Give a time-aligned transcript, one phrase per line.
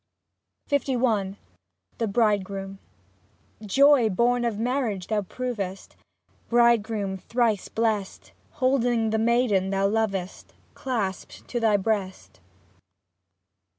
[0.71, 1.37] LI
[1.99, 2.79] THE BRIDEGROOM
[3.63, 5.95] Joy born of marriage thou provest,
[6.49, 8.31] Bridegroom thrice blest.
[8.53, 12.39] Holding the maiden thou lovest Clasped to thy breast.